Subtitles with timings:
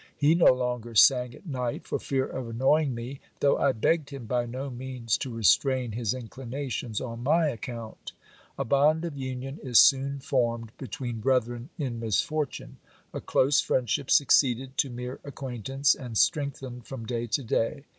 [0.17, 4.25] He no longer sang at night for fear of annoying me, though I begged him
[4.25, 8.13] by no means to restrain his inclinations on my account.
[8.57, 12.77] A bond of union is soon formed between brethren in misfortune.
[13.13, 17.83] A close friend ship succeeded to mere acquaintance, and strengthened from day to day.